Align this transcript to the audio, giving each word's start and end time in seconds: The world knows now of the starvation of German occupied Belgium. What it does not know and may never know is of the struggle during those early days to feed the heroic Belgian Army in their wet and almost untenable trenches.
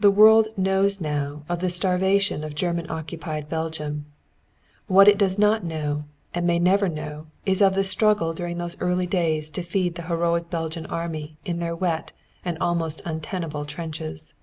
The 0.00 0.10
world 0.10 0.48
knows 0.56 1.00
now 1.00 1.44
of 1.48 1.60
the 1.60 1.70
starvation 1.70 2.42
of 2.42 2.56
German 2.56 2.90
occupied 2.90 3.48
Belgium. 3.48 4.06
What 4.88 5.06
it 5.06 5.16
does 5.18 5.38
not 5.38 5.62
know 5.62 6.02
and 6.34 6.44
may 6.48 6.58
never 6.58 6.88
know 6.88 7.28
is 7.44 7.62
of 7.62 7.76
the 7.76 7.84
struggle 7.84 8.32
during 8.34 8.58
those 8.58 8.76
early 8.80 9.06
days 9.06 9.48
to 9.52 9.62
feed 9.62 9.94
the 9.94 10.02
heroic 10.10 10.50
Belgian 10.50 10.86
Army 10.86 11.36
in 11.44 11.60
their 11.60 11.76
wet 11.76 12.10
and 12.44 12.58
almost 12.58 13.00
untenable 13.04 13.64
trenches. 13.64 14.34